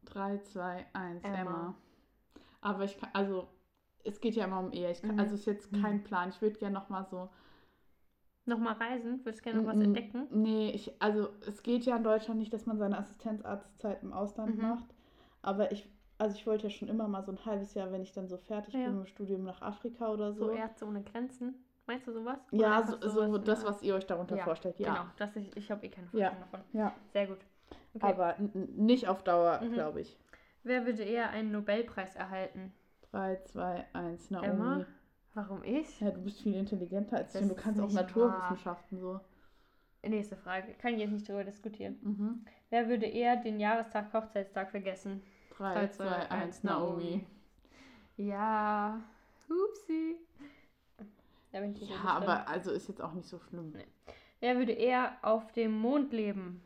[0.06, 1.38] 3, 2, 1, Emma.
[1.39, 1.70] Emma.
[2.62, 3.47] Aber ich kann, also,
[4.04, 4.91] es geht ja immer um Ehe.
[4.91, 5.19] Ich kann, Mhm.
[5.19, 6.30] Also, ist jetzt kein Plan.
[6.30, 7.30] Ich würde gerne nochmal so.
[8.45, 9.24] Nochmal reisen?
[9.24, 10.28] Würdest du gerne noch was entdecken?
[10.32, 14.56] Nee, ich, also, es geht ja in Deutschland nicht, dass man seine Assistenzarztzeit im Ausland
[14.58, 14.62] Mhm.
[14.62, 14.95] macht.
[15.43, 18.13] Aber ich, also, ich wollte ja schon immer mal so ein halbes Jahr, wenn ich
[18.13, 18.86] dann so fertig Ja.
[18.86, 20.52] bin mit dem Studium nach Afrika oder So so.
[20.52, 21.56] Ärzte ohne Grenzen?
[21.88, 22.39] Meinst du sowas?
[22.52, 23.69] Oder ja, so, so sowas, das, ja.
[23.69, 24.80] was ihr euch darunter Ja, vorstellt.
[24.80, 26.30] Ja, Genau, das ich, ich habe eh keine Ja.
[26.30, 26.62] Vorstellung davon.
[26.74, 26.93] ja.
[27.13, 27.39] Sehr gut.
[27.93, 28.06] Okay.
[28.06, 29.74] aber nicht auf Dauer, Mhm.
[29.74, 30.17] glaube ich.
[30.63, 32.74] Wer würde eher einen Nobelpreis erhalten?
[33.12, 34.47] 3, 2, 1, Naomi.
[34.47, 34.86] Emma?
[35.34, 36.00] Warum ich?
[36.00, 39.19] Ja, du bist viel intelligenter als Das ich und du kannst auch Naturwissenschaften so.
[40.04, 40.74] Nächste Frage.
[40.74, 41.97] Kann ich jetzt nicht drüber diskutieren.
[42.02, 42.45] Mhm.
[42.69, 45.21] Wer würde eher den Jahrestag Hochzeitstag vergessen?
[45.58, 47.26] 3, 2, 1, Naomi.
[48.17, 49.00] Ja.
[49.47, 49.56] So
[51.52, 53.71] Ja, aber also ist jetzt auch nicht so schlimm.
[53.76, 53.86] Nee.
[54.39, 56.62] Wer würde eher auf dem Mond leben?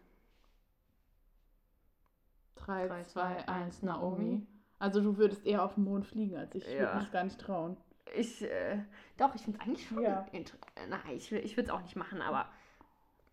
[2.65, 4.45] 3, Drei, 2, zwei, 1, Naomi.
[4.79, 6.65] Also du würdest eher auf den Mond fliegen als ich.
[6.67, 6.81] Ich Ja.
[6.81, 7.77] würde mich gar nicht trauen.
[8.15, 8.79] Ich, äh,
[9.17, 10.01] doch, ich finde es eigentlich schon.
[10.01, 10.25] Ja.
[10.89, 12.47] Nein, ich, ich würde es auch nicht machen, aber.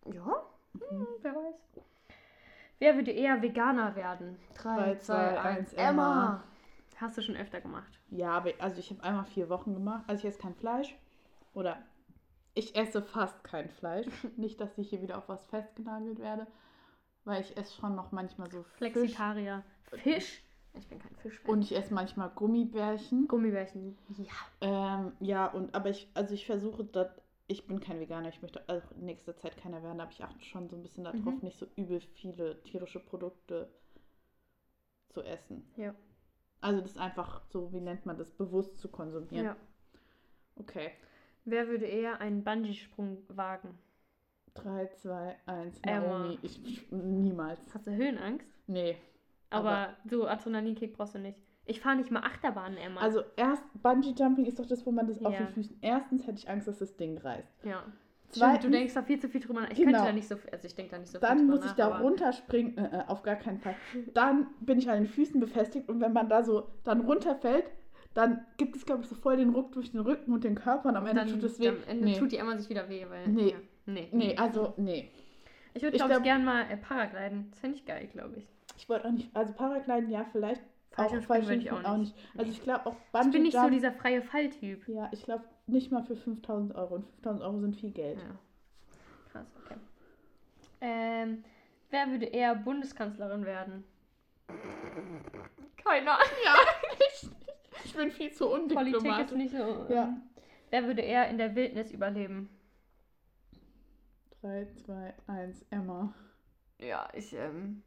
[0.05, 0.43] Ja,
[0.73, 1.55] hm, wer weiß.
[2.79, 4.37] Wer würde eher Veganer werden?
[4.55, 5.89] Drei, zwei, eins, Emma.
[5.89, 6.43] Emma.
[6.97, 7.99] Hast du schon öfter gemacht.
[8.09, 10.03] Ja, aber also ich habe einmal vier Wochen gemacht.
[10.07, 10.95] Also ich esse kein Fleisch.
[11.53, 11.81] Oder
[12.55, 14.07] ich esse fast kein Fleisch.
[14.37, 16.47] nicht, dass ich hier wieder auf was festgenagelt werde.
[17.25, 18.77] Weil ich esse schon noch manchmal so Fisch.
[18.77, 19.63] Flexitarier.
[19.91, 20.43] Fisch?
[20.75, 21.39] Ich bin kein Fisch.
[21.45, 23.27] Und ich esse manchmal Gummibärchen.
[23.27, 23.97] Gummibärchen.
[24.17, 24.33] Ja.
[24.97, 28.63] Ähm, ja, und aber ich, also ich versuche, dass ich bin kein Veganer, ich möchte
[28.67, 31.39] auch in nächster Zeit keiner werden, aber ich achte schon so ein bisschen darauf, Mhm.
[31.41, 33.69] nicht so übel viele tierische Produkte
[35.09, 35.69] zu essen.
[35.77, 35.93] Ja.
[36.61, 39.45] Also das einfach so, wie nennt man das, bewusst zu konsumieren.
[39.45, 39.55] ja.
[40.55, 40.91] Okay.
[41.45, 43.77] Wer würde eher einen Bungee-Sprung wagen?
[44.55, 46.07] 3, 2, 1, Emma.
[46.19, 46.39] Naomi.
[46.41, 47.59] Ich, niemals.
[47.73, 48.47] Hast du Höhenangst?
[48.67, 48.97] Nee.
[49.49, 51.37] Aber, Aber- so Adrenalinkick brauchst du nicht.
[51.65, 52.99] Ich fahre nicht mal Achterbahn, Emma.
[52.99, 55.39] Also erst, Bungee Jumping ist doch das, wo man das auf Ja.
[55.39, 55.77] den Füßen.
[55.81, 57.65] Erstens hätte ich Angst, dass das Ding reißt.
[57.65, 57.83] ja.
[58.31, 59.69] Stimmt, Zweitens, du denkst da viel zu viel drüber nach.
[59.69, 59.91] Ich Genau.
[59.91, 61.59] könnte da nicht so viel, also ich denke da nicht so viel Dann drüber muss
[61.65, 63.75] ich nach, da runterspringen, äh, äh, auf gar keinen Fall.
[64.15, 67.65] Dann bin ich an den Füßen befestigt und wenn man da so dann runterfällt,
[68.15, 70.89] dann gibt es, glaube ich, so voll den Ruck durch den Rücken und den Körper
[70.89, 71.69] und am Ende dann, tut es weh.
[71.69, 72.17] Am Ende nee.
[72.17, 73.27] tut die Emma sich wieder weh, weil.
[73.27, 73.51] Nee.
[73.51, 73.57] Ja.
[73.85, 74.09] Nee.
[74.11, 75.09] nee, also, nee.
[75.73, 77.47] Ich würde, ich glaube ich, glaub- gern mal äh, Paragliden.
[77.51, 78.47] Das fände ich geil, glaube ich.
[78.77, 80.61] Ich wollte auch nicht, also Paragliden, ja, vielleicht.
[80.91, 82.37] Fallschirmspringen auch würde ich auch Fallschirmspringen nicht.
[82.37, 84.87] Also ich glaube auch Ich Bungee bin nicht so Jump, dieser freie Falltyp.
[84.87, 86.95] Ja, ich glaube nicht mal für 5000 Euro.
[86.95, 88.19] Und 5000 Euro sind viel Geld.
[88.19, 88.35] Ja.
[89.31, 89.75] Krass, okay.
[90.81, 91.43] Ähm,
[91.89, 93.83] wer würde eher Bundeskanzlerin werden?
[95.83, 96.27] Keine Ahnung.
[96.45, 96.55] Ja,
[97.11, 97.29] ich,
[97.85, 99.37] ich bin viel zu Politik ist undiplomatisch.
[99.37, 99.87] nicht so.
[99.89, 100.03] Ja.
[100.03, 100.21] ähm,
[100.69, 102.49] Wer würde eher in der Wildnis überleben?
[104.43, 106.13] 3, 2, 1, Emma.
[106.79, 107.81] Ja, ich, ähm,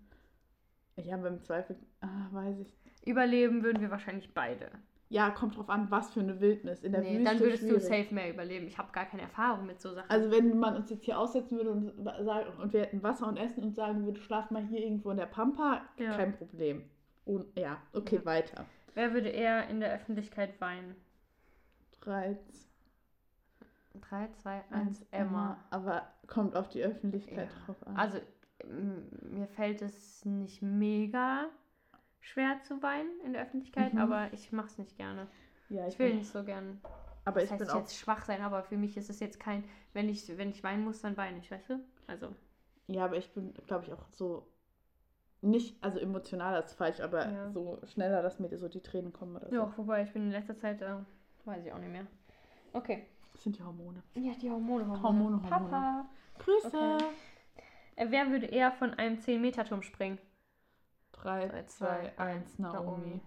[0.96, 2.74] Ja, beim Zweifel, ah, weiß ich.
[3.04, 4.70] überleben würden wir wahrscheinlich beide.
[5.10, 6.82] Ja, kommt drauf an, was für eine Wildnis.
[6.82, 7.84] In der Nee, Wüste dann würdest du schwierig.
[7.84, 8.66] safe mehr überleben.
[8.66, 10.10] Ich habe gar keine Erfahrung mit so Sachen.
[10.10, 13.36] Also wenn man uns jetzt hier aussetzen würde und, sagen, und wir hätten Wasser und
[13.36, 16.16] Essen und sagen würde, schlaf mal hier irgendwo in der Pampa, Ja.
[16.16, 16.88] kein Problem.
[17.26, 18.24] Und, ja, okay, Ja.
[18.24, 18.64] weiter.
[18.94, 20.96] Wer würde eher in der Öffentlichkeit weinen?
[22.00, 22.36] 3,
[24.00, 25.56] 3, 2, 1, 1, Emma.
[25.70, 27.66] Aber kommt auf die Öffentlichkeit Ja.
[27.66, 27.96] drauf an.
[27.96, 28.18] Also,
[28.68, 31.46] mir fällt es nicht mega
[32.20, 33.98] schwer zu weinen in der Öffentlichkeit, Mhm.
[34.00, 35.28] aber ich mache es nicht gerne.
[35.68, 36.80] ja, Ich will nicht so gern.
[37.24, 39.40] Aber Das ich bin ich auch jetzt schwach sein, aber für mich ist es jetzt
[39.40, 41.80] kein, wenn ich, wenn ich weinen muss, dann weine ich, weißt du?
[42.06, 42.34] Also,
[42.86, 44.46] Ja, aber ich bin, glaube ich, auch so
[45.42, 47.50] nicht, also emotional ist falsch, aber Ja.
[47.50, 49.54] so schneller, dass mir so die Tränen kommen oder so.
[49.56, 50.96] ja, wobei ich bin in letzter Zeit, äh,
[51.44, 52.06] weiß ich auch nicht mehr.
[52.72, 53.06] Okay.
[53.36, 54.02] Das sind die Hormone.
[54.14, 55.02] Ja, die Hormone, Hormone.
[55.02, 55.50] Hormone, Hormone.
[55.50, 56.06] Papa.
[56.38, 56.68] Grüße.
[56.68, 57.04] Okay.
[57.96, 60.18] Äh, wer würde eher von einem 10-Meter-Turm springen?
[61.12, 63.20] 3, Drei, 2, 1, Naomi.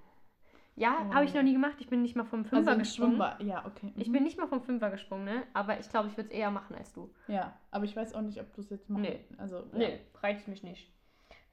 [0.75, 1.13] Ja, Oh.
[1.13, 1.75] habe ich noch nie gemacht.
[1.79, 3.11] Ich bin nicht mal vom Fünfer Also gesprungen.
[3.17, 3.43] Schwimmbad.
[3.43, 3.93] Ja, okay.
[3.97, 4.13] Ich Mhm.
[4.13, 5.43] bin nicht mal vom Fünfer gesprungen, ne?
[5.53, 7.13] Aber ich glaube, ich würde es eher machen als du.
[7.27, 9.03] Ja, aber ich weiß auch nicht, ob du es jetzt machst.
[9.03, 9.19] Nee.
[9.37, 9.77] Also, ja.
[9.77, 10.91] Nee, reizt mich nicht.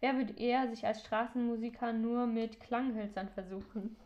[0.01, 3.97] Wer würde eher sich als Straßenmusiker nur mit Klanghölzern versuchen?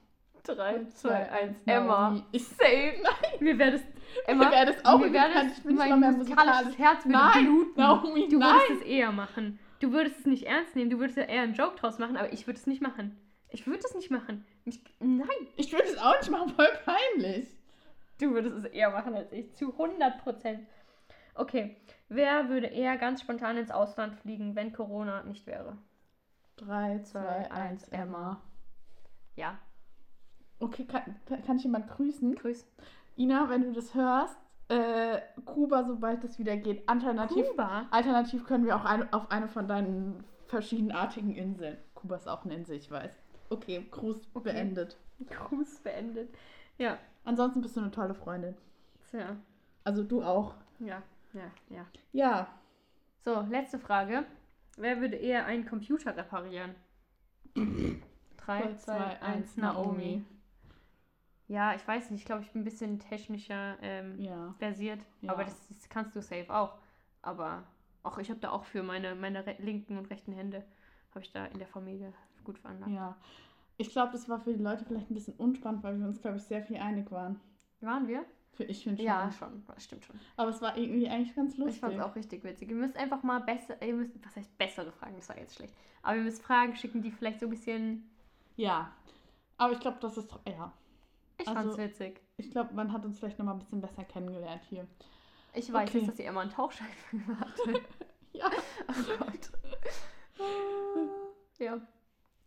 [0.45, 2.23] 3, 2, 1, Emma.
[2.33, 2.95] Ich Safe.
[3.41, 3.83] Mir wäre das.
[4.27, 6.77] Emma, Mir wär das auch mir wär das Ich bin nicht mein mal mehr musikalisch.
[6.79, 7.81] Herz würde Nein, bluten.
[7.81, 8.55] Naomi, Du nein.
[8.55, 9.59] würdest es eher machen.
[9.79, 10.91] Du würdest es nicht ernst nehmen.
[10.91, 13.17] Du würdest ja eher einen Joke draus machen, aber ich würde es nicht machen.
[13.51, 14.45] Ich würde es nicht machen.
[14.65, 17.49] Ich, nein, Ich würde es auch nicht machen, voll peinlich.
[18.21, 19.53] du würdest es eher machen als ich.
[19.55, 20.67] Zu 100 Prozent.
[21.35, 21.77] Okay.
[22.09, 25.79] Wer würde eher ganz spontan ins Ausland fliegen, wenn Corona nicht wäre?
[26.57, 28.41] 3, Zwei, 2, eins, 1, Emma.
[29.37, 29.57] Ja.
[30.61, 31.03] Okay, kann,
[31.47, 32.35] kann ich jemand grüßen?
[32.35, 32.67] Grüß.
[33.17, 34.37] Ina, wenn du das hörst,
[34.69, 36.89] äh, Kuba, sobald es wieder geht.
[36.89, 37.87] Alternativ, Kuba?
[37.91, 41.77] alternativ können wir auch eine, auf eine von deinen verschiedenartigen Inseln.
[41.95, 43.11] Kuba ist auch eine Insel, ich weiß.
[43.51, 44.53] Okay, Gruß Okay.
[44.53, 44.97] beendet.
[45.29, 46.29] Gruß beendet.
[46.79, 46.99] Ja.
[47.25, 48.55] Ansonsten bist du eine tolle Freundin.
[49.11, 49.37] Tja.
[49.85, 50.55] Also du auch.
[50.79, 51.85] Ja, ja, ja.
[52.13, 52.49] Ja,
[53.25, 54.25] So, letzte Frage.
[54.79, 56.75] Wer würde eher einen Computer reparieren?
[57.55, 60.25] 3, 2, 1, Naomi.
[61.51, 62.21] Ja, ich weiß nicht.
[62.21, 64.55] Ich glaube, ich bin ein bisschen technischer ähm, Ja.
[64.61, 65.01] versiert.
[65.21, 65.33] Ja.
[65.33, 66.79] Aber das, das kannst du safe auch.
[67.23, 67.65] Aber
[68.05, 70.65] auch ich habe da auch für meine, meine linken und rechten Hände,
[71.11, 72.13] habe ich da in der Familie
[72.45, 72.93] gut veranlagt.
[72.93, 73.17] Ja.
[73.79, 76.37] Ich glaube, das war für die Leute vielleicht ein bisschen unspannend, weil wir uns, glaube
[76.37, 77.41] ich, sehr viel einig waren.
[77.81, 78.25] Waren wir?
[78.53, 79.07] Für ich finde schon.
[79.07, 79.65] Ja, schon.
[79.67, 80.21] Das stimmt schon.
[80.37, 81.75] Aber es war irgendwie eigentlich ganz lustig.
[81.77, 82.71] Ich fand es auch richtig witzig.
[82.71, 85.75] Ihr müsst einfach mal besser, ihr müsst, was heißt bessere Fragen, das war jetzt schlecht.
[86.03, 88.09] Aber ihr müsst Fragen schicken, die vielleicht so ein bisschen,
[88.55, 88.93] Ja.
[89.57, 90.31] Aber ich glaube, das ist.
[90.47, 90.73] Ja.
[91.43, 92.21] Ich Also- fand's witzig.
[92.37, 94.87] Ich glaube, man hat uns vielleicht noch mal ein bisschen besser kennengelernt hier.
[95.55, 95.99] Ich weiß okay.
[95.99, 96.89] jetzt, dass ihr immer einen Tauchschein
[97.41, 97.81] hatte.
[98.33, 98.49] Ja.
[98.89, 99.51] oh Gott.
[101.59, 101.81] ja.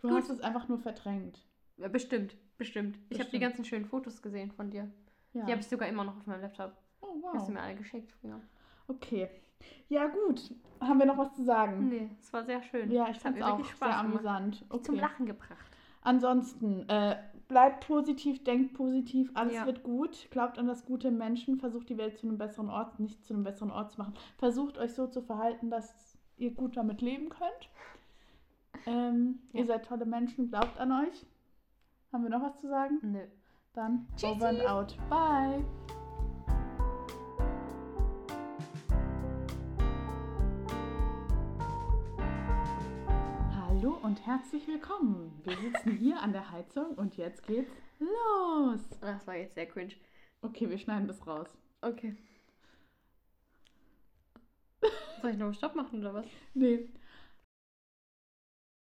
[0.02, 0.18] Du Gut.
[0.18, 1.40] hast es einfach nur verdrängt.
[1.78, 2.98] ja, bestimmt, bestimmt.
[3.10, 4.90] Ich habe die ganzen schönen Fotos gesehen von dir.
[5.34, 5.46] Ja.
[5.46, 6.74] Die habe ich sogar immer noch auf meinem Laptop.
[7.02, 7.50] oh, Hast du wow.
[7.50, 8.40] mir alle geschickt früher.
[8.88, 9.30] Okay.
[9.90, 10.54] Ja, gut.
[10.82, 11.90] Haben wir noch was zu sagen?
[11.90, 12.92] Nee, es war sehr schön.
[12.92, 14.00] Ja, ich fand es auch sehr gemacht.
[14.06, 14.66] amüsant.
[14.70, 14.84] Okay.
[14.84, 15.78] Zum Lachen gebracht.
[16.02, 19.66] Ansonsten, äh, bleibt positiv, denkt positiv, alles Ja.
[19.66, 20.28] wird gut.
[20.32, 23.44] Glaubt an das Gute Menschen, versucht die Welt zu einem besseren Ort, nicht zu einem
[23.44, 24.14] besseren Ort zu machen.
[24.38, 27.70] Versucht euch so zu verhalten, dass ihr gut damit leben könnt.
[28.86, 29.60] Ähm, Ja.
[29.60, 31.26] Ihr seid tolle Menschen, glaubt an euch.
[32.12, 33.00] Haben wir noch was zu sagen?
[33.02, 33.20] Nö.
[33.74, 34.28] Dann Tschüssi.
[34.34, 34.98] over and out.
[35.10, 35.64] Bye.
[44.04, 45.32] Und herzlich willkommen.
[45.46, 48.82] Wir sitzen hier an der Heizung und jetzt geht's los.
[49.00, 49.94] Das war jetzt sehr cringe.
[50.42, 51.48] Okay, wir schneiden das raus.
[51.80, 52.14] Okay.
[55.22, 56.26] Soll ich noch einen Stopp machen oder was?
[56.54, 56.90] Nee,